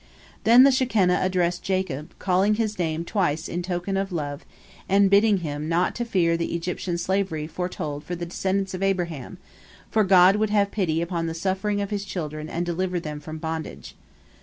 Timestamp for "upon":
11.03-11.27